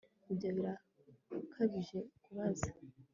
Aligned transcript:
Ibyo 0.31 0.49
birakabije 0.55 1.99
kubaza 2.23 2.69